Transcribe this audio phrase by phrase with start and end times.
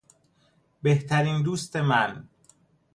[0.81, 2.27] بهترین دوست من